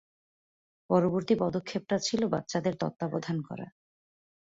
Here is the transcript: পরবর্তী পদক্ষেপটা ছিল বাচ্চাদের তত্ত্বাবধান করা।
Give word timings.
পরবর্তী 0.89 1.33
পদক্ষেপটা 1.39 1.97
ছিল 1.99 2.21
বাচ্চাদের 2.27 2.75
তত্ত্বাবধান 2.77 3.37
করা। 3.41 3.67